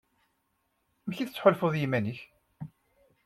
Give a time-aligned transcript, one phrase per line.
[1.03, 2.19] Amek i tettḥulfuḍ i yiman-ik?